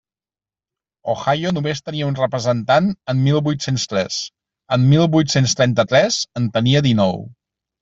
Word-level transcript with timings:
Ohio 1.13 1.51
només 1.57 1.81
tenia 1.89 2.07
un 2.13 2.17
representant 2.19 2.89
en 3.13 3.21
mil 3.27 3.39
vuit-cents 3.49 3.87
tres; 3.93 4.19
en 4.79 4.89
mil 4.95 5.07
vuit-cents 5.19 5.57
trenta-tres 5.63 6.21
en 6.43 6.51
tenia 6.59 6.85
dinou. 6.91 7.25